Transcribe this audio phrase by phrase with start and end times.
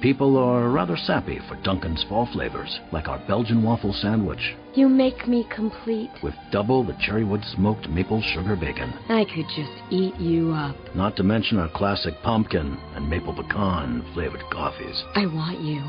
[0.00, 4.54] People are rather sappy for Dunkin's fall flavors, like our Belgian waffle sandwich.
[4.74, 6.10] You make me complete.
[6.22, 8.92] With double the cherrywood smoked maple sugar bacon.
[9.08, 10.76] I could just eat you up.
[10.94, 15.02] Not to mention our classic pumpkin and maple pecan flavored coffees.
[15.16, 15.82] I want you.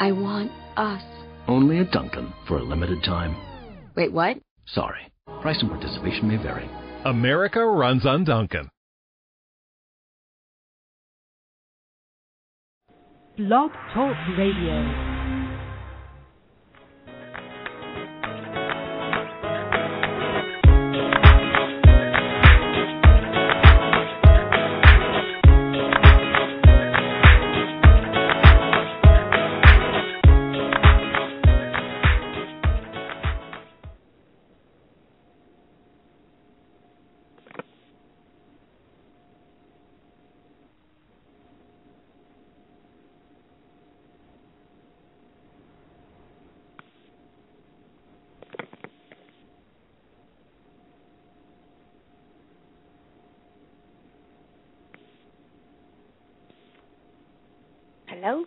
[0.00, 1.02] I want us.
[1.46, 3.36] Only at Dunkin' for a limited time.
[3.94, 4.38] Wait, what?
[4.66, 5.02] Sorry.
[5.40, 6.68] Price and participation may vary.
[7.04, 8.68] America runs on Dunkin'.
[13.48, 15.11] Blog Talk Radio.
[58.22, 58.44] Hello?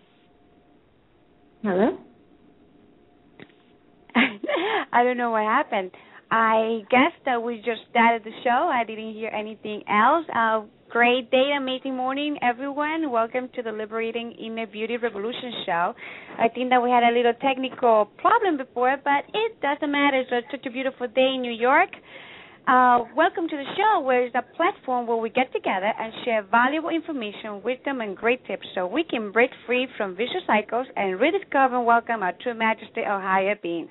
[1.62, 1.98] Hello?
[4.94, 5.92] I don't know what happened.
[6.32, 8.72] I guess that we just started the show.
[8.72, 10.26] I didn't hear anything else.
[10.34, 13.12] Uh, great day, amazing morning, everyone.
[13.12, 15.94] Welcome to the Liberating Inner Beauty Revolution show.
[16.40, 20.22] I think that we had a little technical problem before, but it doesn't matter.
[20.22, 21.90] It's such a beautiful day in New York.
[22.68, 26.42] Uh, welcome to the show, where it's a platform where we get together and share
[26.50, 31.20] valuable information, wisdom, and great tips so we can break free from vicious cycles and
[31.20, 33.88] rediscover and welcome our true majesty of higher being.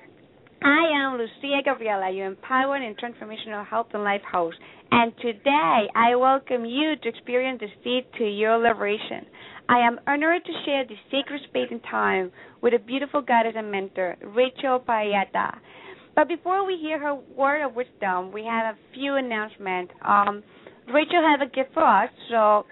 [0.61, 4.57] I am Lucia Gabriela, your empowered and transformational health and life host,
[4.91, 9.25] and today I welcome you to experience the seed to your liberation.
[9.69, 12.29] I am honored to share this sacred space and time
[12.61, 15.59] with a beautiful goddess and mentor, Rachel Payata.
[16.15, 19.93] But before we hear her word of wisdom, we have a few announcements.
[20.01, 20.43] Um,
[20.93, 22.65] Rachel has a gift for us, so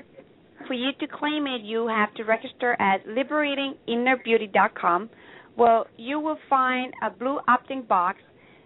[0.67, 5.09] for you to claim it, you have to register at liberatinginnerbeauty.com.
[5.57, 8.19] Well, you will find a blue opt-in box.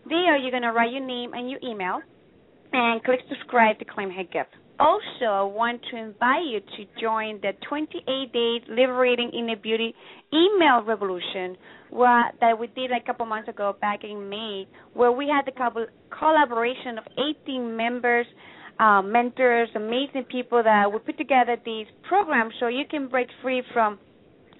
[0.07, 1.99] There, you're going to write your name and your email,
[2.71, 4.55] and click subscribe to claim her gift.
[4.79, 9.93] Also, I want to invite you to join the 28 day Liberating Inner Beauty
[10.31, 11.57] email revolution
[11.89, 15.51] where, that we did a couple months ago back in May, where we had the
[15.51, 17.05] co- collaboration of
[17.47, 18.27] 18 members,
[18.79, 23.63] uh, mentors, amazing people that we put together these programs so you can break free
[23.73, 23.97] from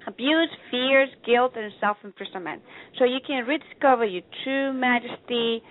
[0.07, 2.61] abuse, fears, guilt, and self imprisonment.
[2.97, 5.61] So you can rediscover your true majesty,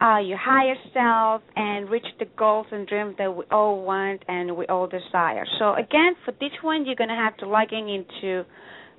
[0.00, 4.56] uh, your higher self, and reach the goals and dreams that we all want and
[4.56, 5.44] we all desire.
[5.58, 8.44] So again, for this one, you're to have to log in into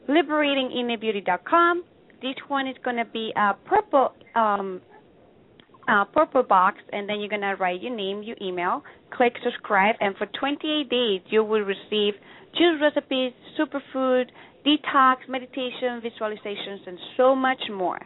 [0.09, 1.83] liberatinginnerbeauty.com.
[2.21, 4.81] This one is to be a purple um,
[6.13, 10.27] purple box, and then you're to write your name, your email, click subscribe, and for
[10.39, 12.13] 28 days you will receive
[12.53, 14.25] juice recipes, superfood,
[14.65, 17.99] detox, meditation, visualizations, and so much more.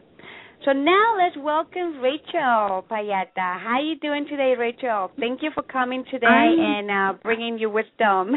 [0.65, 3.59] So now let's welcome Rachel Payata.
[3.59, 5.11] How are you doing today, Rachel?
[5.19, 6.57] Thank you for coming today I'm...
[6.57, 8.31] and uh, bringing your wisdom.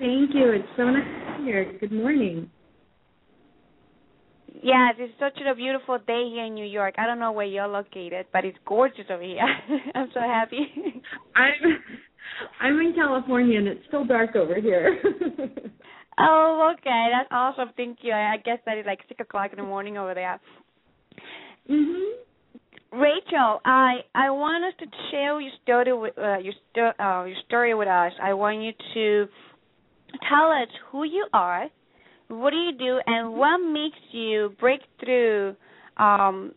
[0.00, 0.50] Thank you.
[0.50, 1.76] It's so nice to be here.
[1.78, 2.50] Good morning.
[4.64, 6.94] Yes, it's such a beautiful day here in New York.
[6.98, 9.46] I don't know where you're located, but it's gorgeous over here.
[9.94, 10.66] I'm so happy.
[11.36, 11.52] I'm
[12.60, 15.00] I'm in California and it's still dark over here.
[16.18, 17.70] oh, okay, that's awesome.
[17.76, 18.12] Thank you.
[18.12, 20.40] I guess that is like six o'clock in the morning over there.
[21.68, 22.12] Mhm.
[22.92, 27.36] Rachel, I I want us to share your story with uh, your sto- uh, your
[27.46, 28.12] story with us.
[28.22, 29.28] I want you to
[30.28, 31.68] tell us who you are,
[32.28, 35.56] what do you do, and what makes you break through
[35.96, 36.54] um,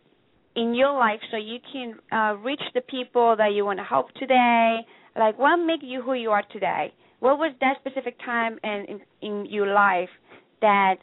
[0.56, 4.12] in your life so you can uh, reach the people that you want to help
[4.16, 4.79] today.
[5.16, 6.94] Like, what makes you who you are today?
[7.19, 10.09] What was that specific time in in, in your life
[10.61, 10.97] that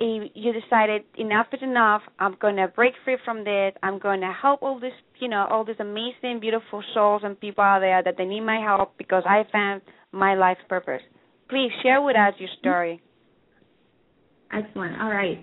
[0.00, 2.02] you decided enough is enough.
[2.18, 3.72] I'm going to break free from this.
[3.82, 7.62] I'm going to help all this, you know, all these amazing, beautiful souls and people
[7.62, 9.82] out there that they need my help because I found
[10.12, 11.02] my life's purpose.
[11.48, 13.02] Please share with us your story.
[14.52, 15.00] Excellent.
[15.00, 15.38] All right.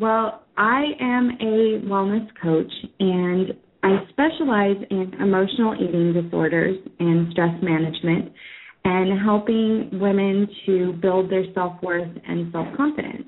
[0.00, 3.52] Well, I am a wellness coach and
[3.82, 8.32] I specialize in emotional eating disorders and stress management
[8.84, 13.24] and helping women to build their self worth and self confidence.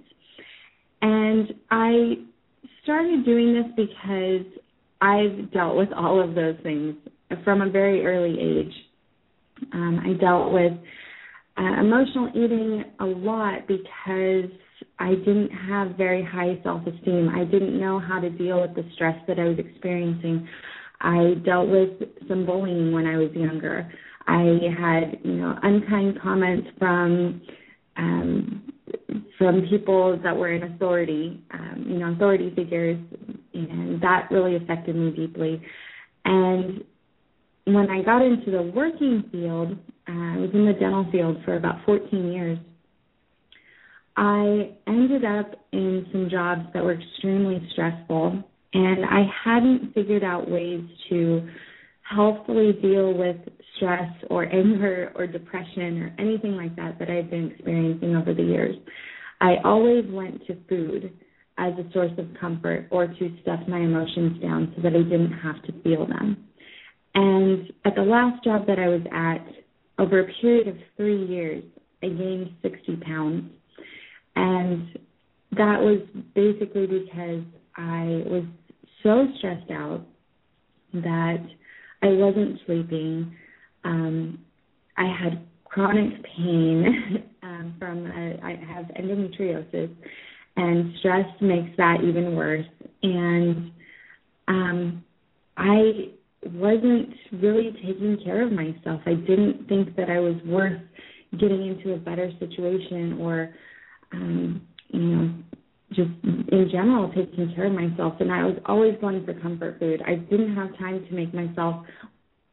[1.02, 2.14] And I
[2.82, 4.46] started doing this because
[5.00, 6.94] I've dealt with all of those things
[7.44, 8.72] from a very early age.
[9.72, 10.72] Um, I dealt with
[11.58, 14.50] uh, emotional eating a lot because
[14.98, 17.28] I didn't have very high self esteem.
[17.28, 20.48] I didn't know how to deal with the stress that I was experiencing.
[21.00, 21.90] I dealt with
[22.28, 23.90] some bullying when I was younger.
[24.26, 27.42] I had, you know, unkind comments from
[27.96, 28.69] um
[29.38, 32.98] from people that were in authority, um, you know, authority figures,
[33.54, 35.62] and that really affected me deeply.
[36.24, 36.84] And
[37.64, 39.78] when I got into the working field,
[40.08, 42.58] uh, I was in the dental field for about 14 years.
[44.16, 48.42] I ended up in some jobs that were extremely stressful,
[48.74, 51.48] and I hadn't figured out ways to
[52.14, 53.36] healthfully deal with
[53.76, 58.42] stress or anger or depression or anything like that that I've been experiencing over the
[58.42, 58.76] years.
[59.40, 61.12] I always went to food
[61.56, 65.32] as a source of comfort or to stuff my emotions down so that I didn't
[65.32, 66.44] have to feel them.
[67.14, 69.46] And at the last job that I was at,
[69.98, 71.62] over a period of three years,
[72.02, 73.50] I gained 60 pounds.
[74.36, 74.98] And
[75.52, 76.00] that was
[76.34, 77.42] basically because
[77.76, 78.44] I was
[79.02, 80.06] so stressed out
[80.94, 81.44] that
[82.02, 83.34] I wasn't sleeping.
[83.84, 84.38] Um,
[84.96, 89.90] I had chronic pain um, from a, I have endometriosis,
[90.56, 92.66] and stress makes that even worse.
[93.02, 93.70] And
[94.48, 95.04] um,
[95.56, 96.10] I
[96.44, 99.00] wasn't really taking care of myself.
[99.06, 100.80] I didn't think that I was worth
[101.38, 103.54] getting into a better situation or,
[104.12, 105.34] um, you know,
[105.90, 108.14] just in general taking care of myself.
[108.20, 110.02] And I was always going for comfort food.
[110.06, 111.84] I didn't have time to make myself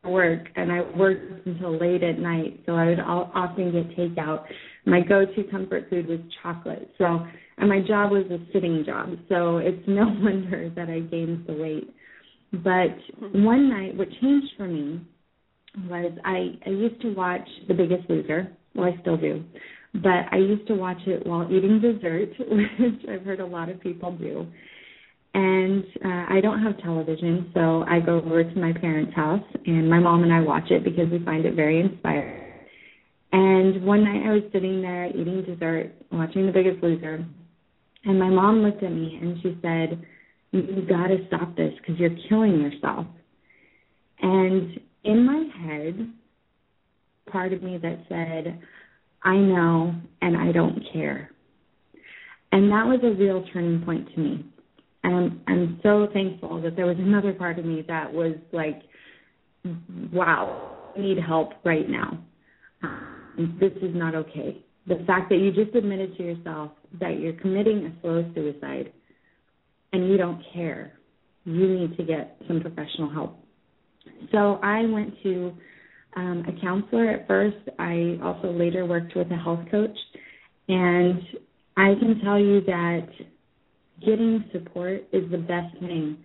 [0.03, 4.43] work, and I worked until late at night, so I would often get takeout.
[4.85, 6.89] My go-to comfort food was chocolate.
[6.97, 7.25] So,
[7.57, 11.53] and my job was a sitting job, so it's no wonder that I gained the
[11.53, 11.93] weight.
[12.53, 12.95] But
[13.33, 15.01] one night, what changed for me
[15.89, 18.55] was I I used to watch The Biggest Loser.
[18.73, 19.43] Well, I still do,
[20.01, 23.79] but I used to watch it while eating dessert, which I've heard a lot of
[23.79, 24.47] people do.
[25.33, 29.89] And uh, I don't have television, so I go over to my parents' house, and
[29.89, 32.43] my mom and I watch it because we find it very inspiring.
[33.31, 37.25] And one night I was sitting there eating dessert, watching The Biggest Loser,
[38.05, 40.03] and my mom looked at me and she said,
[40.51, 43.05] You've got to stop this because you're killing yourself.
[44.21, 46.09] And in my head,
[47.29, 48.59] part of me that said,
[49.27, 51.29] I know and I don't care.
[52.53, 54.45] And that was a real turning point to me.
[55.03, 58.81] And I'm, so thankful that there was another part of me that was like,
[60.13, 62.19] wow, I need help right now.
[62.83, 64.63] Um, this is not okay.
[64.87, 68.93] The fact that you just admitted to yourself that you're committing a slow suicide
[69.91, 70.93] and you don't care,
[71.43, 73.37] you need to get some professional help.
[74.31, 75.53] So I went to
[76.15, 77.57] um, a counselor at first.
[77.79, 79.97] I also later worked with a health coach.
[80.67, 81.21] And
[81.75, 83.07] I can tell you that
[84.05, 86.17] getting support is the best thing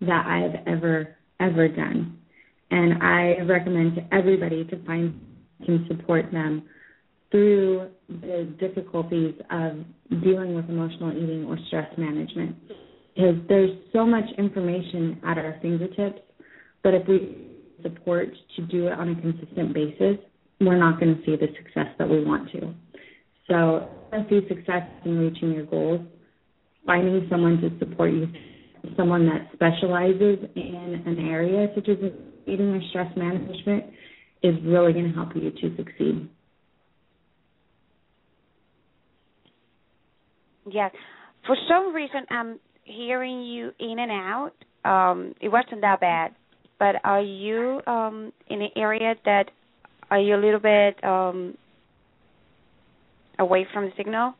[0.00, 2.18] that I've ever, ever done.
[2.70, 5.20] And I recommend to everybody to find
[5.64, 6.64] can support them
[7.30, 9.78] through the difficulties of
[10.22, 12.56] dealing with emotional eating or stress management
[13.14, 16.20] Because there's so much information at our fingertips,
[16.82, 17.45] but if we
[17.88, 20.16] support to do it on a consistent basis,
[20.60, 22.74] we're not going to see the success that we want to.
[23.48, 26.00] So, to see success in reaching your goals,
[26.84, 28.26] finding someone to support you,
[28.96, 31.96] someone that specializes in an area such as
[32.46, 33.84] eating or stress management,
[34.42, 36.28] is really going to help you to succeed.
[40.70, 40.92] Yes.
[41.46, 44.52] For some reason, I'm hearing you in and out.
[44.84, 46.34] Um, it wasn't that bad,
[46.78, 49.50] but are you um, in an area that
[50.10, 51.56] are you a little bit um,
[53.38, 54.34] away from the signal?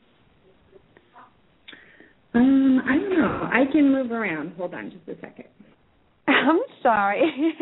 [2.35, 3.49] Um, I don't know.
[3.50, 4.52] I can move around.
[4.59, 5.47] Hold on just a second.
[6.28, 7.23] I'm sorry.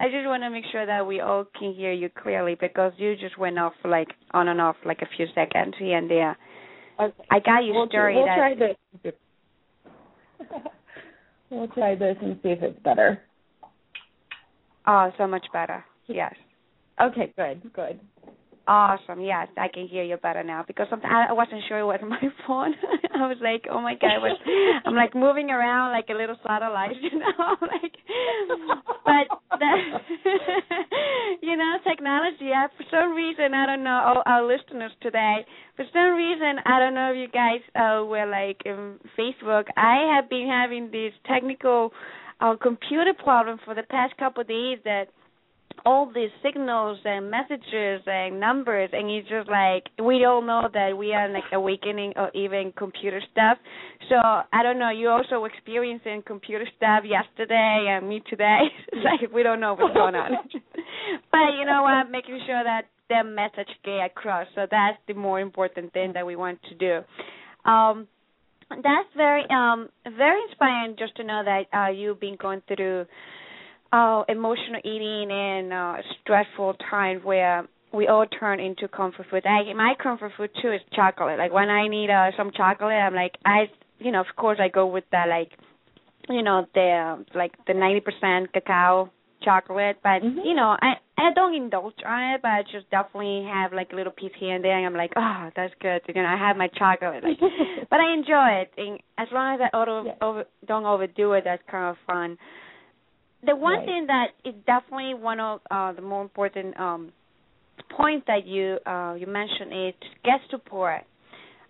[0.00, 3.16] I just want to make sure that we all can hear you clearly because you
[3.16, 6.36] just went off like on and off like a few seconds here and there.
[7.00, 7.24] Okay.
[7.30, 8.14] I got your we'll, story.
[8.14, 9.14] We'll that, try this.
[11.50, 13.20] we'll try this and see if it's better.
[14.86, 15.84] Oh, so much better.
[16.06, 16.34] Yes.
[17.00, 18.00] Okay, good, good.
[18.66, 19.20] Awesome.
[19.20, 22.20] Yes, I can hear you better now because sometimes I wasn't sure it was my
[22.46, 22.74] phone.
[23.14, 24.38] I was like, oh my god, was,
[24.86, 27.92] I'm like moving around like a little satellite, you know, like.
[29.04, 29.72] But the,
[31.42, 32.52] you know, technology.
[32.56, 35.44] I, for some reason, I don't know all our listeners today.
[35.76, 39.64] For some reason, I don't know if you guys uh, were like in Facebook.
[39.76, 41.92] I have been having these technical
[42.44, 45.06] uh, computer problem for the past couple of days that
[45.86, 50.96] all these signals and messages and numbers and it's just like we all know that
[50.96, 53.58] we are like awakening or even computer stuff.
[54.08, 58.60] So i don't know you also experiencing computer stuff yesterday and me today?
[58.92, 60.30] It's like we don't know what's going on.
[61.30, 62.10] But you know what?
[62.10, 64.46] Making sure that the message get across.
[64.54, 67.70] So that's the more important thing that we want to do.
[67.70, 68.06] Um
[68.70, 73.06] that's very um very inspiring just to know that uh you've been going through
[73.92, 79.46] uh emotional eating and uh stressful times where we all turn into comfort food.
[79.46, 81.38] I my comfort food too is chocolate.
[81.38, 84.68] Like when I need uh some chocolate I'm like I you know, of course I
[84.68, 85.50] go with the like
[86.28, 89.10] you know, the like the ninety percent cacao
[89.44, 90.44] chocolate, but Mhm.
[90.44, 93.96] you know, I I don't indulge on it, but I just definitely have like a
[93.96, 96.00] little piece here and there, and I'm like, oh, that's good.
[96.08, 97.38] You know, I have my chocolate, like,
[97.90, 98.72] but I enjoy it.
[98.76, 100.14] And as long as I over, Yeah.
[100.26, 102.38] over don't overdo it, that's kind of fun.
[103.46, 103.84] The one Right.
[103.86, 107.12] thing that is definitely one of uh, the more important um,
[107.96, 111.02] points that you uh, you mentioned is get support.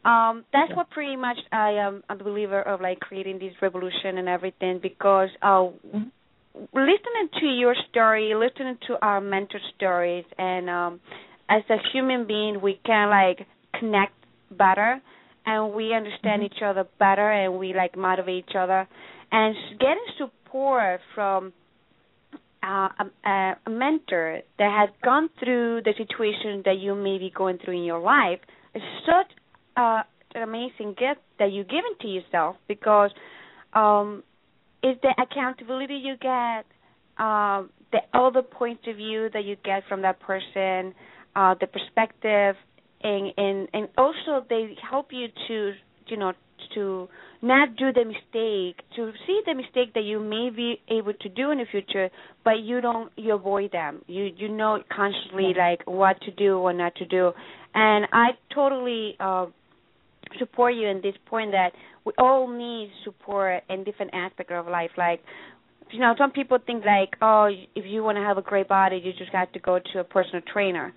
[0.04, 0.76] Um, that's Yeah.
[0.76, 5.30] what pretty much I am a believer of like creating this revolution and everything because
[5.42, 6.10] uh, Mhm.
[6.54, 11.00] Listening to your story, listening to our mentor stories, and um,
[11.48, 13.46] as a human being, we can like
[13.78, 14.14] connect
[14.50, 15.00] better,
[15.46, 16.46] and we understand Mhm.
[16.46, 18.86] each other better, and we like motivate each other,
[19.32, 21.52] and getting support from
[22.62, 22.88] uh,
[23.26, 27.74] a, a mentor that has gone through the situation that you may be going through
[27.74, 28.40] in your life
[28.74, 29.30] is such
[29.76, 30.02] uh,
[30.34, 33.10] an amazing gift that you're giving to yourself because
[33.74, 34.22] um,
[34.84, 36.66] it's the accountability you get,
[37.16, 40.94] um, the other points of view that you get from that person,
[41.34, 42.54] uh, the perspective,
[43.02, 45.72] and and and also they help you to
[46.08, 46.32] you know
[46.74, 47.08] to
[47.40, 51.50] not do the mistake, to see the mistake that you may be able to do
[51.50, 52.10] in the future,
[52.44, 54.02] but you don't you avoid them.
[54.06, 57.32] You you know consciously like what to do or not to do.
[57.74, 59.46] And I totally uh
[60.38, 61.72] support you in this point that
[62.04, 64.90] we all need support in different aspects of life.
[64.96, 65.20] Like,
[65.90, 69.00] you know, some people think like, oh, if you want to have a great body,
[69.02, 70.92] you just have to go to a personal trainer.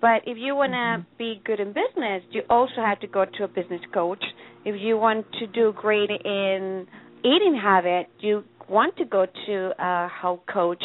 [0.00, 1.02] But if you want to mm-hmm.
[1.18, 4.22] be good in business, you also have to go to a business coach.
[4.64, 6.86] If you want to do great in
[7.20, 10.82] eating habit, you want to go to a health coach.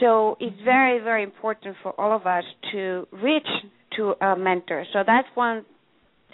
[0.00, 0.64] So it's mm-hmm.
[0.64, 3.48] very, very important for all of us to reach
[3.96, 4.84] to a mentor.
[4.92, 5.64] So that's one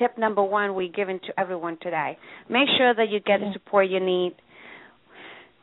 [0.01, 2.19] tip number one we're giving to everyone today.
[2.49, 4.35] Make sure that you get the support you need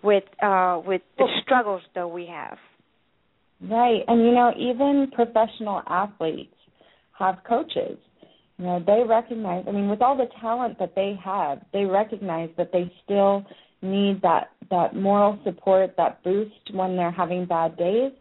[0.02, 2.58] with uh with the struggles that we have.
[3.62, 4.02] Right.
[4.08, 6.54] And you know, even professional athletes
[7.18, 7.98] have coaches.
[8.58, 12.50] You know, they recognize I mean, with all the talent that they have, they recognize
[12.58, 13.46] that they still
[13.82, 18.12] need that that moral support, that boost when they're having bad days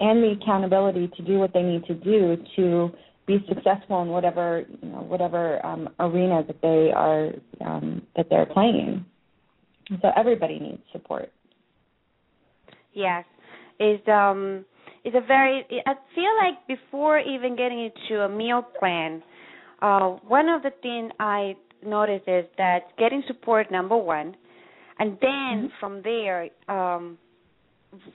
[0.00, 2.90] and the accountability to do what they need to do to
[3.26, 7.30] be successful in whatever you know, whatever um arena that they are
[7.64, 9.04] um that they're playing.
[10.02, 11.30] So everybody needs support.
[12.92, 13.24] Yes.
[13.80, 14.64] Is um
[15.04, 19.22] is a very I feel like before even getting into a meal plan,
[19.80, 24.34] uh one of the things I noticed is that getting support number one
[24.98, 27.18] and then from there um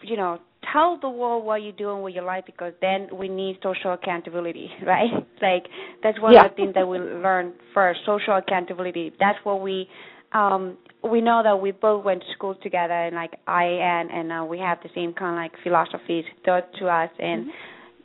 [0.02, 0.40] you know
[0.74, 4.70] tell the world what you're doing with your life because then we need social accountability
[4.86, 5.12] right?
[5.42, 5.66] Like
[6.04, 6.46] that's one Yeah.
[6.46, 9.12] of the things that we learn first social accountability.
[9.20, 9.88] That's what we
[10.34, 14.32] um we know that we both went to school together and like i and and
[14.32, 17.10] uh, we have the same kind of like philosophies taught to us.
[17.20, 17.48] And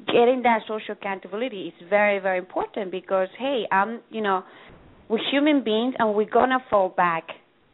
[0.06, 4.42] getting that social accountability is very very important because hey i'm you know
[5.08, 7.24] we're human beings and we're gonna fall back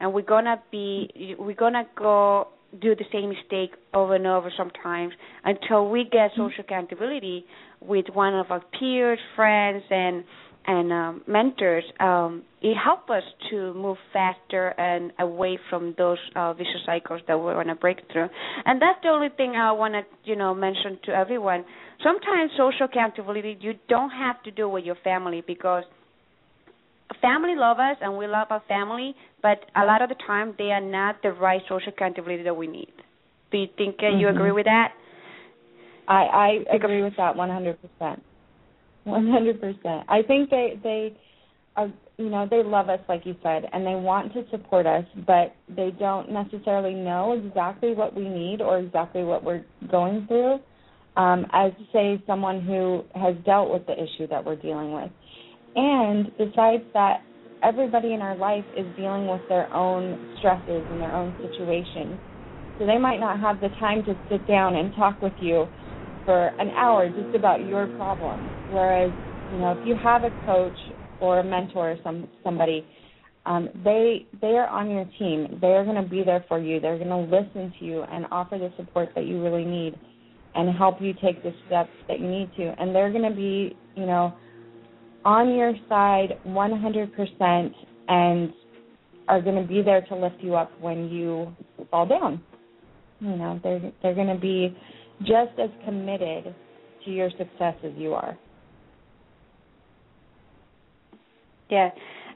[0.00, 2.48] and we're gonna be we're gonna go
[2.80, 5.12] do the same mistake over and over sometimes
[5.44, 7.44] until we get social accountability
[7.80, 10.24] with one of our peers, friends, and
[10.66, 11.84] and um, mentors.
[12.00, 17.38] Um, it helps us to move faster and away from those uh, vicious cycles that
[17.38, 18.28] we want to break through.
[18.66, 21.64] And that's the only thing I want to you know mention to everyone.
[22.02, 25.84] Sometimes social accountability you don't have to do with your family because
[27.14, 30.70] family love us and we love our family, but a lot of the time they
[30.70, 32.92] are not the right social accountability that we need.
[33.50, 34.36] Do you think uh, you Mhm.
[34.36, 34.92] agree with that?
[36.08, 38.20] I I agree with that 100%.
[39.06, 40.04] 100%.
[40.08, 41.14] I think they they
[41.76, 45.04] are you know they love us like you said and they want to support us
[45.26, 50.58] but they don't necessarily know exactly what we need or exactly what we're going through
[51.16, 55.10] um as say someone who has dealt with the issue that we're dealing with
[55.76, 57.24] and besides that
[57.62, 62.20] everybody in our life is dealing with their own stresses and their own situations
[62.78, 65.68] so they might not have the time to sit down and talk with you
[66.24, 68.54] for an hour just about your problem.
[68.66, 69.12] Whereas,
[69.48, 70.78] you know, if you have a coach
[71.20, 72.86] or a mentor or some somebody,
[73.46, 75.58] um, they they are on your team.
[75.60, 76.80] They are going to be there for you.
[76.80, 80.00] They're going to listen to you and offer the support that you really need,
[80.54, 82.74] and help you take the steps that you need to.
[82.78, 84.38] And they're going to be, you know,
[85.24, 87.74] on your side 100%
[88.08, 88.52] and
[89.28, 91.54] are going to be there to lift you up when you
[91.90, 92.42] fall down.
[93.20, 94.76] You know, they're they're going to be
[95.20, 96.54] just as committed
[97.04, 98.36] to your success as you are.
[101.70, 101.90] Yeah.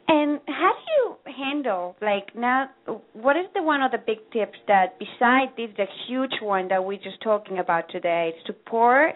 [0.06, 2.68] And how do you handle like now
[3.14, 6.84] what is the one of the big tips that besides this the huge one that
[6.84, 9.14] we're just talking about today, support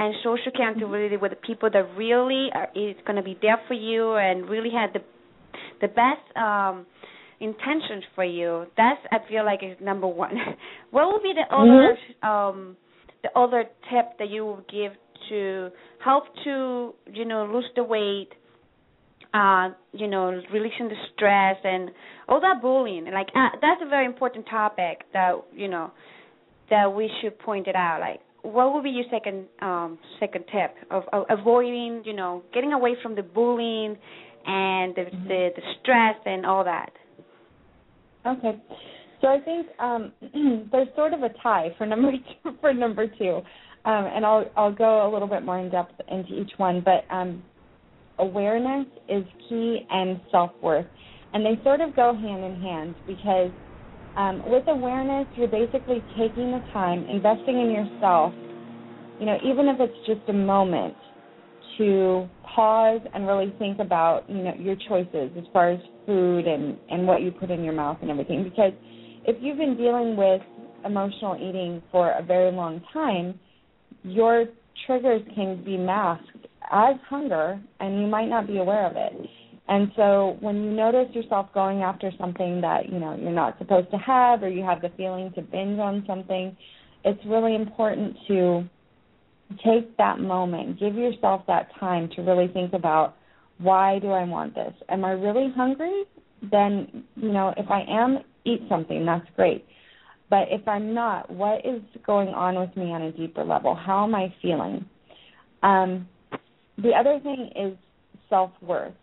[0.00, 3.74] and social accountability with the people that really are is going to be there for
[3.74, 5.00] you and really had the
[5.82, 6.86] the best um
[7.38, 8.64] intentions for you.
[8.76, 10.32] That's I feel like is number one.
[10.90, 12.28] what would be the other mm-hmm.
[12.28, 12.76] um
[13.22, 14.92] the other tip that you would give
[15.28, 15.68] to
[16.02, 18.30] help to you know lose the weight,
[19.34, 21.90] uh, you know releasing the stress and
[22.26, 23.04] all that bullying.
[23.12, 25.90] Like uh, that's a very important topic that you know
[26.70, 28.00] that we should point it out.
[28.00, 32.72] Like what would be your second um second tip of, of avoiding you know getting
[32.72, 33.96] away from the bullying
[34.46, 35.28] and the, mm-hmm.
[35.28, 36.90] the the stress and all that
[38.26, 38.60] Okay.
[39.20, 40.12] So I think um,
[40.72, 43.40] there's sort of a tie for number two, for number two,
[43.84, 46.82] um, and I'll I'll go a little bit more in depth into each one.
[46.84, 47.42] But um,
[48.18, 50.86] awareness is key, and self worth,
[51.32, 53.50] and they sort of go hand in hand because
[54.16, 58.32] um, with awareness, you're basically taking the time, investing in yourself.
[59.20, 60.96] You know, even if it's just a moment,
[61.80, 66.76] to pause and really think about you know your choices as far as food and
[66.90, 68.72] and what you put in your mouth and everything because
[69.26, 70.42] if you've been dealing with
[70.84, 73.38] emotional eating for a very long time
[74.02, 74.44] your
[74.86, 79.26] triggers can be masked as hunger and you might not be aware of it
[79.70, 83.90] and so when you notice yourself going after something that you know you're not supposed
[83.90, 86.56] to have or you have the feeling to binge on something
[87.04, 88.68] it's really important to
[89.64, 93.16] take that moment, give yourself that time to really think about
[93.58, 94.72] why do I want this?
[94.88, 96.04] Am I really hungry?
[96.50, 99.66] Then, you know, if I am, eat something, that's great.
[100.30, 103.74] But if I'm not, what is going on with me on a deeper level?
[103.74, 104.86] How am I feeling?
[105.62, 106.08] Um,
[106.78, 107.76] the other thing is
[108.30, 108.94] self worth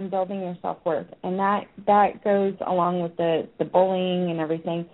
[0.00, 4.40] and building your self worth, and that that goes along with the the bullying and
[4.40, 4.86] everything.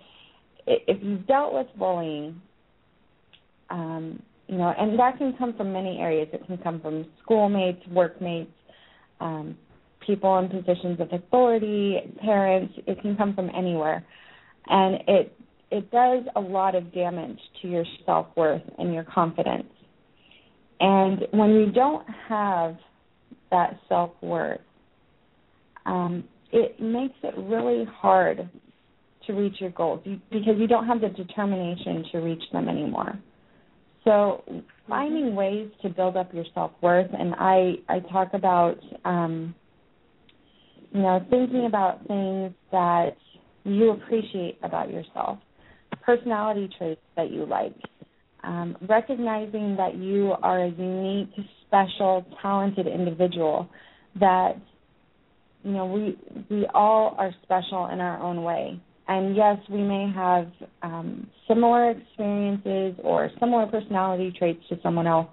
[0.65, 2.41] If you've dealt with bullying,
[3.69, 6.27] um, you know, and that can come from many areas.
[6.33, 8.51] It can come from schoolmates, workmates,
[9.21, 9.57] um,
[10.05, 12.73] people in positions of authority, parents.
[12.85, 14.05] It can come from anywhere,
[14.67, 15.33] and it
[15.71, 19.71] it does a lot of damage to your self worth and your confidence.
[20.81, 22.75] And when you don't have
[23.51, 24.59] that self worth,
[25.87, 28.49] um, it makes it really hard
[29.25, 33.19] to reach your goals because you don't have the determination to reach them anymore.
[34.03, 34.43] So
[34.87, 39.53] finding ways to build up your self worth, and I I talk about um,
[40.91, 43.17] you know thinking about things that
[43.65, 45.39] you appreciate about yourself,
[46.01, 47.75] personality traits that you like,
[48.43, 51.33] um, recognizing that you are a unique,
[51.65, 53.67] special, talented individual.
[54.19, 54.55] That
[55.67, 56.17] you know we
[56.49, 60.47] we all are special in our own way, and yes, we may have
[60.81, 65.27] um, similar experiences or similar personality traits to someone else,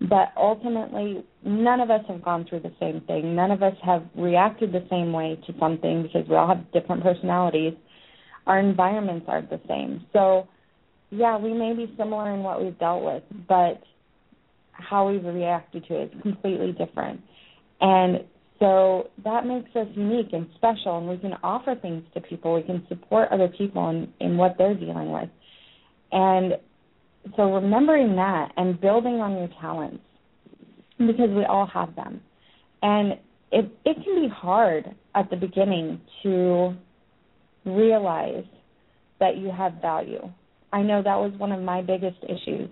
[0.00, 3.36] but ultimately, none of us have gone through the same thing.
[3.36, 7.02] None of us have reacted the same way to something because we all have different
[7.02, 7.74] personalities.
[8.46, 10.06] Our environments aren't the same.
[10.14, 10.48] So,
[11.10, 13.82] yeah, we may be similar in what we've dealt with, but
[14.72, 17.20] how we've reacted to it is completely different.
[17.82, 18.24] And
[18.58, 22.54] so that makes us unique and special, and we can offer things to people.
[22.54, 25.28] We can support other people in, in what they're dealing with.
[26.10, 26.54] And
[27.36, 30.02] so remembering that and building on your talents,
[30.98, 32.20] because we all have them.
[32.82, 33.12] And
[33.52, 36.74] it, it can be hard at the beginning to
[37.64, 38.44] realize
[39.20, 40.22] that you have value.
[40.72, 42.70] I know that was one of my biggest issues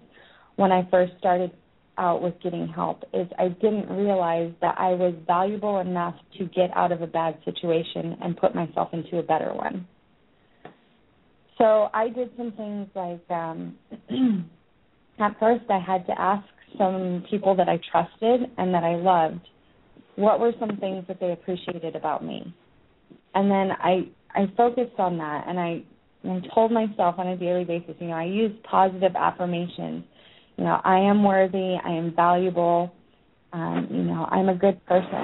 [0.57, 1.53] when I first started
[1.99, 6.71] out with getting help is I didn't realize that I was valuable enough to get
[6.75, 9.87] out of a bad situation and put myself into a better one.
[11.59, 13.77] So I did some things like um
[15.19, 19.41] at first I had to ask some people that I trusted and that I loved
[20.17, 22.55] what were some things that they appreciated about me.
[23.35, 25.83] And then I I focused on that and I
[26.25, 30.05] I told myself on a daily basis, you know, I used positive affirmations
[30.57, 32.93] you know, I am worthy, I am valuable,
[33.53, 35.15] um, you know, I'm a good person.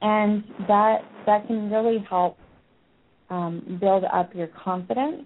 [0.00, 2.38] And that that can really help
[3.30, 5.24] um, build up your confidence.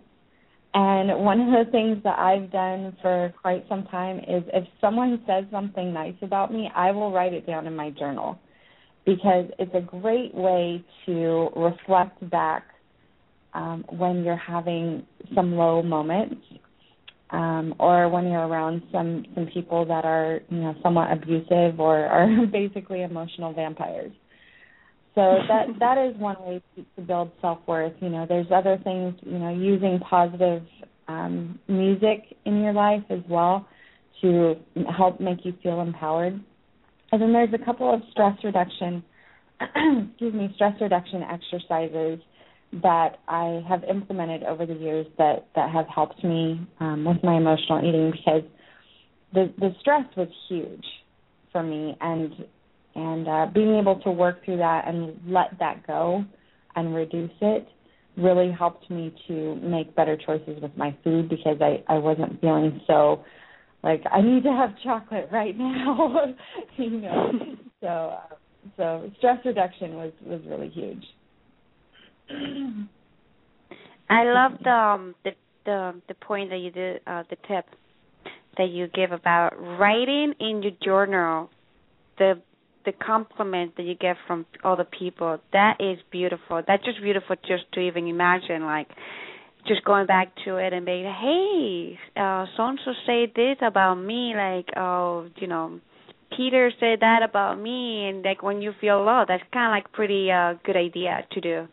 [0.74, 5.22] And one of the things that I've done for quite some time is if someone
[5.26, 8.38] says something nice about me, I will write it down in my journal
[9.04, 12.64] because it's a great way to reflect back
[13.52, 15.04] um, when you're having
[15.34, 16.36] some low moments
[17.32, 22.06] um, or when you're around some some people that are you know somewhat abusive or
[22.06, 24.12] are basically emotional vampires.
[25.14, 27.94] So that that is one way to, build self worth.
[28.00, 29.14] You know, there's other things.
[29.22, 30.62] You know, using positive
[31.08, 33.66] um, music in your life as well
[34.20, 34.54] to
[34.96, 36.38] help make you feel empowered.
[37.10, 39.02] And then there's a couple of stress reduction,
[39.60, 42.20] excuse me, stress reduction exercises
[42.82, 47.36] that I have implemented over the years that that have helped me um, with my
[47.36, 48.42] emotional eating because
[49.34, 50.84] the the stress was huge
[51.50, 52.32] for me and
[52.94, 56.24] and uh, being able to work through that and let that go
[56.76, 57.68] and reduce it
[58.16, 62.80] really helped me to make better choices with my food because I I wasn't feeling
[62.86, 63.22] so
[63.82, 66.34] like I need to have chocolate right now,
[66.76, 67.32] you know.
[67.82, 68.36] So uh,
[68.76, 71.04] so stress reduction was was really huge.
[74.10, 75.30] I love the um, the
[75.64, 77.66] the the point that you did uh, the tip
[78.58, 81.50] that you give about writing in your journal
[82.18, 82.40] the
[82.84, 85.38] the compliment that you get from other people.
[85.52, 86.62] That is beautiful.
[86.66, 88.88] That's just beautiful just to even imagine like
[89.66, 93.94] just going back to it and being hey uh so and so say this about
[93.94, 95.78] me like oh you know
[96.36, 99.92] peter said that about me and like when you feel low that's kind of like
[99.92, 101.68] pretty uh good idea to do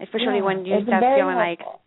[0.00, 1.70] especially yeah, when you start feeling helpful.
[1.70, 1.80] like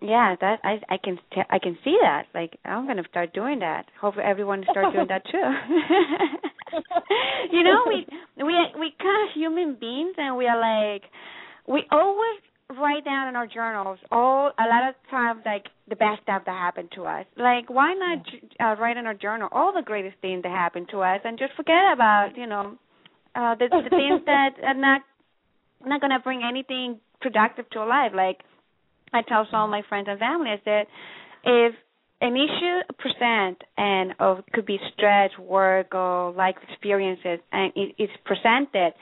[0.00, 2.26] yeah that i i can t- i can see that.
[2.34, 3.86] Like i'm going to start doing that.
[4.00, 5.38] Hopefully everyone start doing that too.
[7.50, 11.02] You know we we we kind of human beings and we are like
[11.66, 12.40] we always
[12.78, 16.52] write down in our journals all a lot of times like the best stuff that
[16.52, 17.24] happened to us.
[17.36, 18.18] Like why not
[18.60, 21.54] uh, write in our journal all the greatest things that happened to us and just
[21.54, 22.76] forget about you know
[23.34, 25.02] uh the, the things that are not
[25.84, 28.12] not to bring anything productive to life.
[28.14, 28.40] Like
[29.12, 30.86] I tell some of my friends and family, I said,
[31.44, 31.74] if
[32.20, 38.12] an issue present and of could be stress, work, or life experiences, and it, it's
[38.24, 38.92] presented,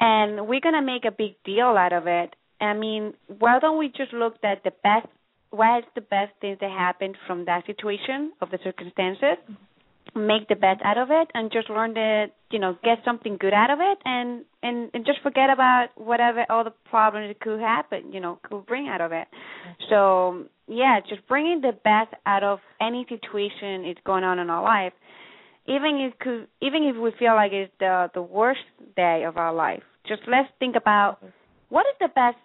[0.00, 2.34] and we're gonna make a big deal out of it.
[2.60, 5.06] I mean, why don't we just look at the best?
[5.50, 9.38] What is the best thing that happened from that situation of the circumstances?
[9.44, 9.67] Mm-hmm.
[10.14, 13.52] Make the best out of it and just learn to you know get something good
[13.52, 17.60] out of it and and and just forget about whatever all the problems it could
[17.60, 19.28] happen you know could bring out of it.
[19.88, 24.62] So yeah just bringing the best out of any situation is going on in our
[24.62, 24.92] life.
[25.66, 28.64] Even if could even if we feel like it's the the worst
[28.96, 31.28] day of our life just let's think about mm-hmm.
[31.68, 32.38] what is the best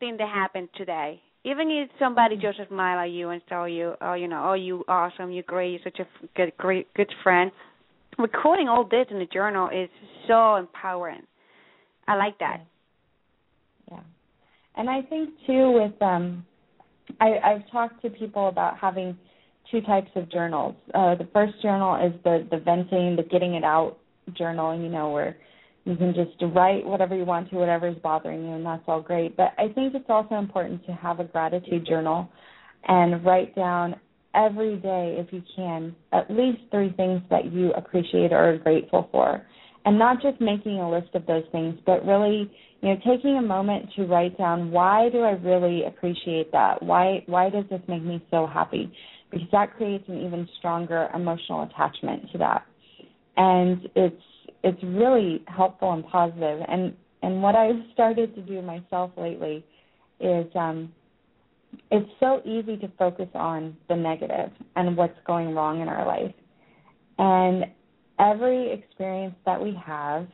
[0.00, 2.42] thing that happened today even if somebody mm.
[2.42, 5.72] just smile at you and tell you, oh, you know, oh, you awesome, you're great,
[5.72, 7.50] you're such a good, great, good friend.
[8.18, 9.88] Recording all this in the journal is
[10.26, 11.22] so empowering.
[12.06, 12.64] I like that.
[13.90, 14.00] Yeah,
[14.76, 16.44] and I think too with um,
[17.20, 19.16] I, I've talked to people about having
[19.70, 20.74] two types of journals.
[20.94, 23.98] Uh, the first journal is the the venting, the getting it out
[24.36, 25.36] journal, you know, where
[25.88, 29.00] you can just write whatever you want to, whatever is bothering you, and that's all
[29.00, 29.38] great.
[29.38, 32.28] But I think it's also important to have a gratitude journal
[32.86, 33.96] and write down
[34.34, 39.08] every day, if you can, at least three things that you appreciate or are grateful
[39.10, 39.46] for.
[39.86, 43.42] And not just making a list of those things, but really, you know, taking a
[43.42, 46.82] moment to write down why do I really appreciate that?
[46.82, 48.92] Why why does this make me so happy?
[49.30, 52.66] Because that creates an even stronger emotional attachment to that.
[53.38, 54.22] And it's
[54.62, 56.60] it's really helpful and positive.
[56.68, 59.64] And and what I've started to do myself lately
[60.20, 60.92] is um,
[61.90, 66.34] it's so easy to focus on the negative and what's going wrong in our life.
[67.18, 67.66] And
[68.18, 70.28] every experience that we have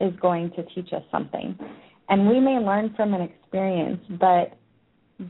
[0.00, 1.58] is going to teach us something.
[2.08, 4.56] And we may learn from an experience, but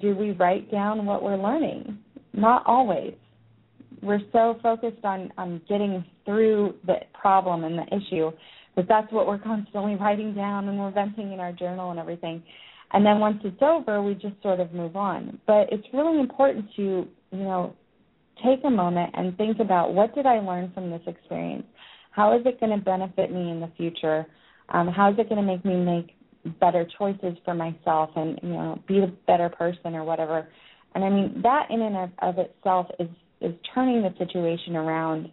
[0.00, 1.98] do we write down what we're learning?
[2.32, 3.14] Not always
[4.02, 8.30] we're so focused on on getting through the problem and the issue
[8.76, 12.42] that that's what we're constantly writing down and we're venting in our journal and everything.
[12.92, 15.38] And then once it's over we just sort of move on.
[15.46, 17.74] But it's really important to you know
[18.44, 21.64] take a moment and think about what did i learn from this experience?
[22.10, 24.26] How is it going to benefit me in the future?
[24.68, 26.16] Um, how is it going to make me make
[26.60, 30.48] better choices for myself and you know be a better person or whatever?
[30.94, 33.08] And I mean that in and of, of itself is
[33.44, 35.30] is turning the situation around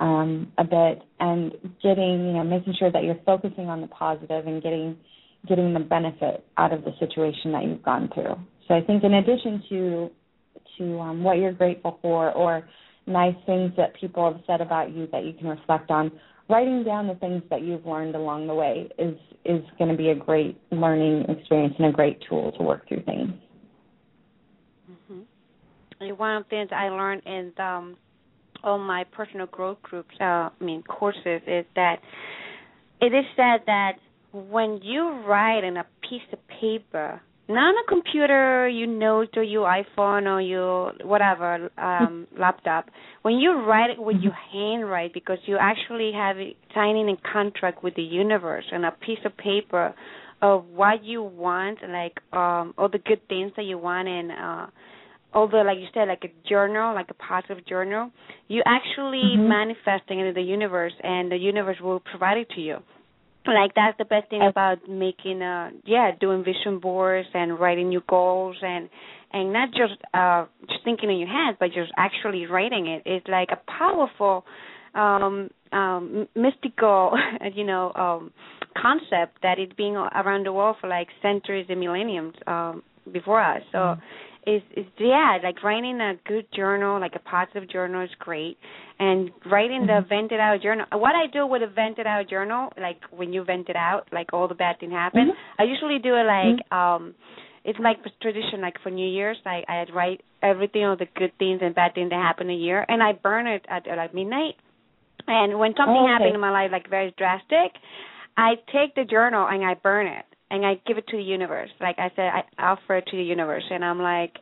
[0.00, 4.46] um, a bit and getting you know making sure that you're focusing on the positive
[4.46, 4.96] and getting
[5.46, 8.34] getting the benefit out of the situation that you've gone through.
[8.66, 10.10] So I think in addition to
[10.78, 12.68] to um, what you're grateful for or
[13.06, 16.12] nice things that people have said about you that you can reflect on,
[16.48, 20.10] writing down the things that you've learned along the way is is going to be
[20.10, 23.32] a great learning experience and a great tool to work through things.
[26.00, 26.16] Mm-hmm.
[26.16, 27.96] One of the things I learned in um,
[28.62, 31.96] all my personal growth groups, uh, I mean courses, is that
[33.00, 33.92] it is said that
[34.32, 39.42] when you write in a piece of paper not on a computer, your notes or
[39.42, 42.90] your iPhone or your whatever um laptop.
[43.22, 44.58] When you write it with your mm-hmm.
[44.58, 46.36] handwrite, because you actually have
[46.74, 49.94] signing a contract with the universe and a piece of paper
[50.42, 54.66] of what you want, like um all the good things that you want and uh
[55.32, 58.10] the like you said, like a journal, like a positive journal,
[58.48, 59.48] you actually mm-hmm.
[59.48, 62.76] manifesting in the universe and the universe will provide it to you.
[63.46, 68.02] Like that's the best thing about making uh yeah doing vision boards and writing your
[68.06, 68.90] goals and
[69.32, 73.02] and not just uh just thinking in your head but just actually writing it.
[73.06, 74.44] It's like a powerful
[74.94, 77.12] um um mystical
[77.54, 78.32] you know um
[78.76, 83.62] concept that it's been around the world for like centuries and millenniums um before us.
[83.72, 88.10] So mm-hmm is is yeah, like writing a good journal, like a positive journal is
[88.18, 88.56] great.
[88.98, 90.08] And writing the mm-hmm.
[90.08, 90.86] vented out journal.
[90.92, 94.32] What I do with a vented out journal, like when you vent it out, like
[94.32, 95.62] all the bad things happen, mm-hmm.
[95.62, 96.76] I usually do it like mm-hmm.
[96.76, 97.14] um
[97.64, 101.60] it's like tradition like for New Year's I I write everything all the good things
[101.62, 104.54] and bad things that happen a year and I burn it at, at like midnight.
[105.26, 106.12] And when something oh, okay.
[106.12, 107.76] happened in my life like very drastic,
[108.36, 111.70] I take the journal and I burn it and I give it to the universe.
[111.80, 114.32] Like I said, I offer it to the universe, and I'm like,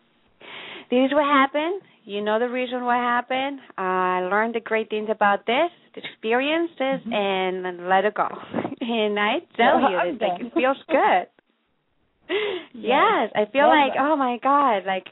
[0.90, 1.82] this is what happened.
[2.04, 3.58] You know the reason what happened.
[3.76, 7.12] I learned the great things about this, the experiences, mm-hmm.
[7.12, 8.28] and let it go.
[8.80, 11.26] and I tell you, it's like it feels good.
[12.74, 15.06] yes, I feel like oh my god, like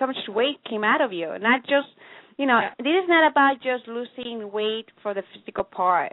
[0.00, 1.28] so much weight came out of you.
[1.40, 1.88] Not just,
[2.38, 6.12] you know, this is not about just losing weight for the physical part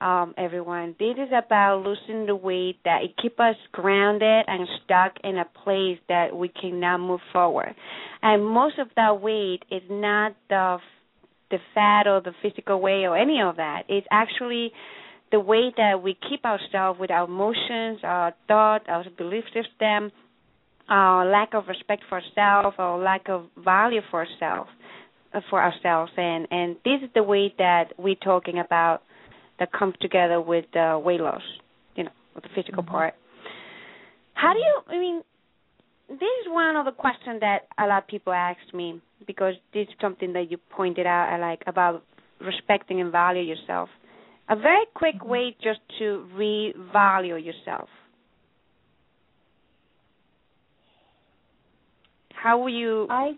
[0.00, 0.94] um, everyone.
[0.98, 5.44] This is about losing the weight that it keep us grounded and stuck in a
[5.64, 7.74] place that we cannot move forward.
[8.22, 10.78] And most of that weight is not the
[11.50, 13.82] the fat or the physical weight or any of that.
[13.88, 14.70] It's actually
[15.32, 20.12] the way that we keep ourselves with our emotions, our thought, our belief system,
[20.88, 24.70] our lack of respect for ourselves, our lack of value for ourselves,
[25.34, 29.02] uh, for ourselves, and and this is the way that we're talking about
[29.60, 31.42] that comes together with uh, weight loss,
[31.94, 32.92] you know, with the physical mm-hmm.
[32.92, 33.14] part.
[34.34, 34.80] How do you?
[34.88, 35.22] I mean,
[36.08, 39.82] this is one of the questions that a lot of people ask me because this
[39.82, 41.28] is something that you pointed out.
[41.32, 42.02] I like about
[42.40, 43.90] respecting and value yourself.
[44.48, 45.28] A very quick mm-hmm.
[45.28, 47.88] way just to revalue yourself.
[52.32, 53.06] How will you?
[53.10, 53.34] I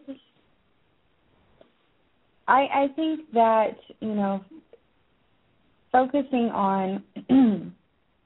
[2.46, 4.44] I I think that you know
[5.92, 7.04] focusing on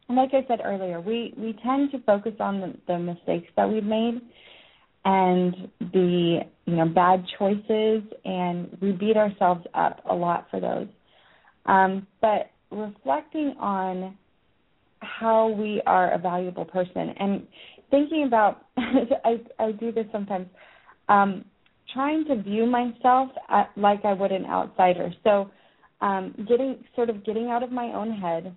[0.09, 3.85] like I said earlier, we, we tend to focus on the, the mistakes that we've
[3.85, 4.21] made
[5.05, 10.89] and the you know bad choices and we beat ourselves up a lot for those.
[11.67, 14.17] Um, but reflecting on
[15.01, 17.47] how we are a valuable person and
[17.91, 20.47] thinking about I, I do this sometimes
[21.09, 21.45] um,
[21.93, 25.13] trying to view myself at, like I would an outsider.
[25.23, 25.51] So
[26.01, 28.55] um, getting sort of getting out of my own head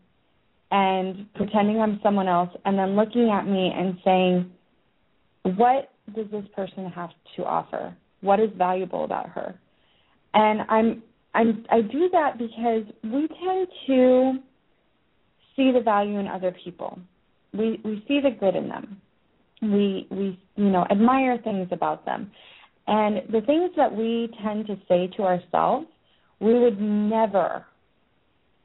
[0.71, 4.52] and pretending I'm someone else, and then looking at me and saying,
[5.56, 7.95] "What does this person have to offer?
[8.21, 9.56] What is valuable about her?"
[10.34, 11.02] And I'm
[11.34, 14.34] I'm I do that because we tend to
[15.56, 16.99] see the value in other people.
[17.54, 19.02] We we see the good in them.
[19.62, 22.32] We we you know admire things about them.
[22.88, 25.88] And the things that we tend to say to ourselves
[26.39, 27.65] we would never,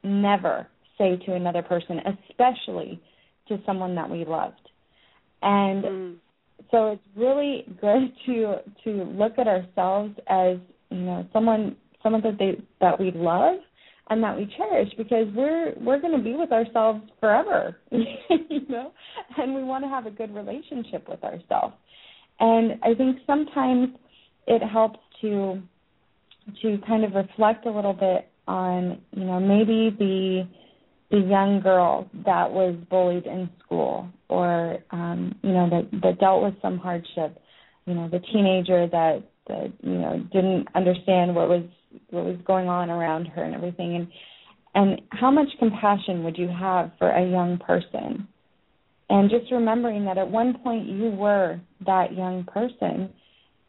[0.03, 3.01] never say to another person, especially
[3.47, 4.69] to someone that we loved.
[5.41, 6.15] And mm.
[6.71, 10.57] so it's really good to to look at ourselves as
[10.89, 13.57] you know someone someone that they that we love
[14.09, 18.91] and that we cherish because we're we're going to be with ourselves forever, you know,
[19.37, 21.73] and we want to have a good relationship with ourselves.
[22.39, 23.89] And I think sometimes
[24.47, 25.61] it helps to
[26.61, 30.47] to kind of reflect a little bit on, you know, maybe the
[31.11, 36.43] the young girl that was bullied in school or um, you know, that that dealt
[36.43, 37.39] with some hardship,
[37.85, 41.63] you know, the teenager that that you know didn't understand what was
[42.09, 43.95] what was going on around her and everything.
[43.95, 44.07] And
[44.75, 48.27] and how much compassion would you have for a young person?
[49.09, 53.13] And just remembering that at one point you were that young person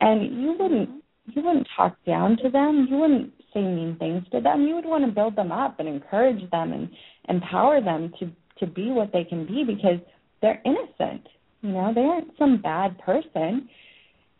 [0.00, 0.90] and you wouldn't
[1.26, 2.86] you wouldn't talk down to them.
[2.90, 4.66] You wouldn't say mean things to them.
[4.66, 6.88] You would want to build them up and encourage them and
[7.28, 9.98] empower them to to be what they can be because
[10.40, 11.26] they're innocent
[11.66, 13.68] you know they aren't some bad person.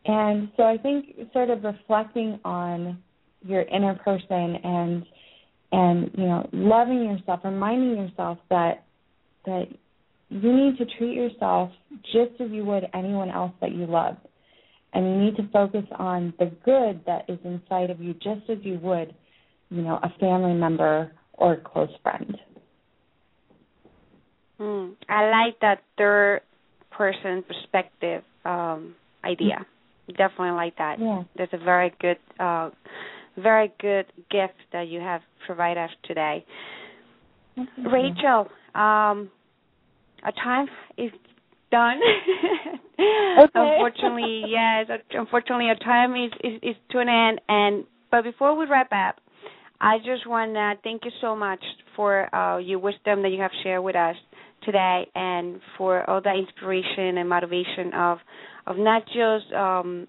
[0.04, 3.02] And so i think sort of reflecting on
[3.42, 5.04] your inner person and
[5.72, 8.84] and you know loving yourself reminding yourself that
[9.46, 9.66] that
[10.28, 11.70] you need to treat yourself
[12.04, 14.16] just as you would anyone else that you love
[14.96, 18.58] and you need to focus on the good that is inside of you just as
[18.62, 19.14] you would
[19.70, 22.36] you know a family member or a close friend
[24.58, 26.40] mm, i like that third
[26.90, 29.66] person perspective um idea
[30.08, 31.22] definitely like that yeah.
[31.36, 32.70] that's a very good uh
[33.36, 36.42] very good gift that you have provided us today.
[37.56, 39.30] Rachel, um,
[40.22, 41.10] our time is
[41.70, 42.00] done.
[43.44, 43.50] okay.
[43.54, 44.86] unfortunately, yes.
[45.10, 47.40] Unfortunately, our time is, is is to an end.
[47.48, 49.16] And but before we wrap up,
[49.80, 51.62] I just want to thank you so much
[51.94, 54.16] for uh, your wisdom that you have shared with us
[54.64, 58.18] today, and for all the inspiration and motivation of
[58.66, 60.08] of not just um,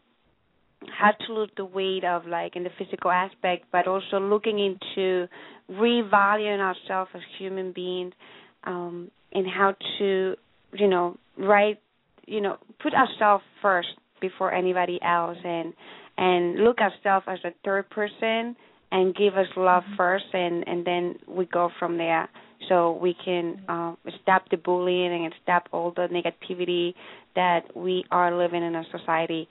[0.98, 5.28] how to lose the weight of like in the physical aspect, but also looking into
[5.72, 8.14] revaluing ourselves as human beings,
[8.64, 10.36] um, and how to,
[10.74, 11.80] you know, right,
[12.28, 13.90] you know, put ourselves first
[14.22, 15.74] before anybody else, and
[16.18, 18.56] and look ourselves as a third person,
[18.92, 19.96] and give us love mm-hmm.
[19.96, 22.30] first, and and then we go from there.
[22.70, 26.94] So we can uh, stop the bullying and stop all the negativity
[27.36, 29.48] that we are living in our society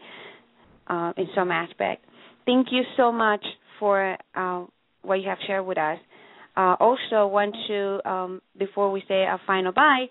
[0.88, 2.04] uh, in some aspect.
[2.44, 3.44] Thank you so much
[3.78, 4.64] for uh,
[5.02, 5.98] what you have shared with us.
[6.56, 10.06] Uh, also, want to um, before we say a final bye,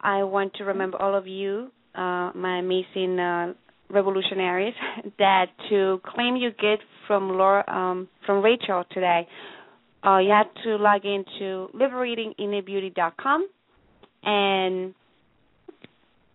[0.00, 3.54] I want to remember all of you, uh, my amazing uh,
[3.90, 4.74] revolutionaries,
[5.18, 9.26] that to claim your gift from Laura, um, from Rachel today,
[10.04, 13.48] uh, you have to log into liberatinginnerbeauty.com
[14.22, 14.94] and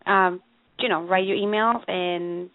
[0.05, 0.41] um,
[0.79, 2.49] you know write your email and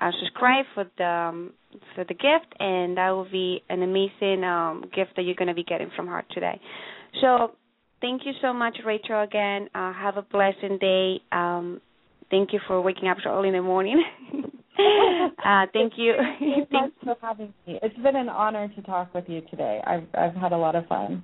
[0.00, 1.52] uh, subscribe for the um,
[1.94, 5.54] for the gift, and that will be an amazing um, gift that you're going to
[5.54, 6.60] be getting from her today.
[7.20, 7.52] So,
[8.00, 9.22] thank you so much, Rachel.
[9.22, 11.20] Again, uh, have a blessed day.
[11.32, 11.80] Um,
[12.30, 14.02] thank you for waking up so early in the morning.
[15.44, 16.14] uh, thank you.
[16.70, 17.78] Thanks for having me.
[17.82, 19.80] It's been an honor to talk with you today.
[19.86, 21.22] I've I've had a lot of fun.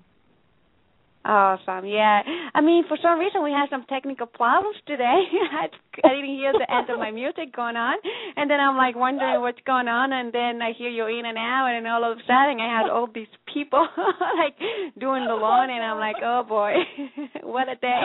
[1.25, 1.87] Awesome.
[1.87, 2.21] Yeah.
[2.55, 5.25] I mean, for some reason we had some technical problems today.
[6.05, 7.97] I didn't hear the end of my music going on,
[8.37, 11.39] and then I'm like wondering what's going on, and then I hear you in and
[11.39, 13.87] out, and all of a sudden I had all these people
[14.37, 14.59] like
[15.01, 16.75] doing the lawn, and I'm like, oh boy,
[17.43, 18.05] what a day!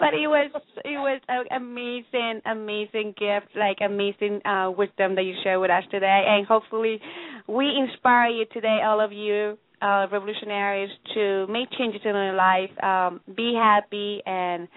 [0.00, 0.50] but it was
[0.84, 5.84] it was an amazing, amazing gift, like amazing uh wisdom that you share with us
[5.92, 6.98] today, and hopefully
[7.46, 12.70] we inspire you today, all of you uh, revolutionaries to make changes in their life,
[12.82, 14.68] um, be happy, and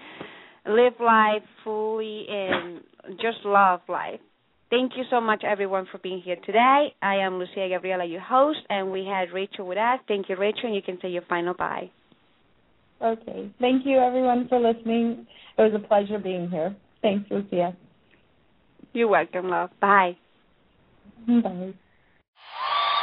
[0.66, 2.80] live life fully and
[3.20, 4.20] just love life.
[4.68, 6.88] Thank you so much, everyone, for being here today.
[7.00, 10.00] I am Lucia Gabriela, your host, and we had Rachel with us.
[10.08, 11.88] Thank you, Rachel, and you can say your final bye.
[13.00, 13.50] Okay.
[13.60, 15.26] Thank you, everyone, for listening.
[15.56, 16.74] It was a pleasure being here.
[17.00, 17.76] Thanks, Lucia.
[18.92, 19.70] You're welcome, love.
[19.80, 20.16] Bye.
[21.28, 21.74] Bye.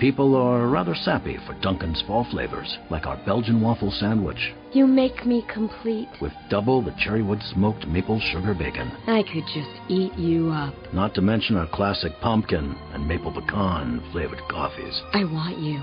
[0.00, 4.52] People are rather sappy for Dunkin's fall flavors, like our Belgian waffle sandwich.
[4.72, 6.08] You make me complete.
[6.20, 8.90] With double the cherrywood smoked maple sugar bacon.
[9.06, 10.74] I could just eat you up.
[10.92, 15.00] Not to mention our classic pumpkin and maple pecan flavored coffees.
[15.12, 15.80] I want you.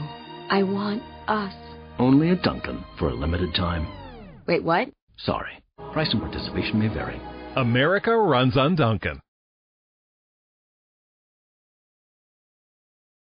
[0.49, 1.53] I want us.
[1.97, 3.87] Only at Dunkin' for a limited time.
[4.47, 4.89] Wait, what?
[5.17, 5.51] Sorry.
[5.93, 7.21] Price and participation may vary.
[7.55, 9.19] America runs on Dunkin'.